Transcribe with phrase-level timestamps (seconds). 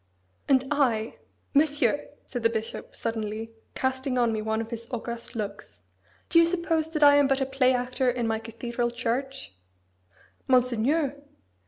[0.49, 1.17] "And I
[1.53, 5.79] Monsieur!" said the bishop, suddenly, casting on me one of his august looks,
[6.27, 9.53] "Do you suppose that I am but a play actor in my cathedral church?"
[10.47, 11.21] "Monseigneur!"